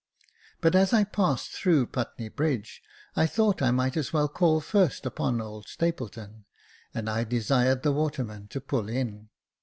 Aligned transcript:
But 0.61 0.73
as 0.75 0.93
I 0.93 1.03
passed 1.03 1.51
through 1.51 1.85
Putney 1.85 2.27
Bridge, 2.27 2.81
I 3.15 3.27
thought 3.27 3.61
I 3.61 3.69
might 3.69 3.95
as 3.95 4.11
well 4.11 4.27
call 4.27 4.59
first 4.59 5.05
upon 5.05 5.39
old 5.39 5.67
Stapleton; 5.67 6.45
and 6.91 7.07
I 7.07 7.23
desired 7.23 7.83
the 7.83 7.91
water 7.91 8.23
man 8.23 8.47
to 8.47 8.59
pull 8.61 8.89
in. 8.89 9.29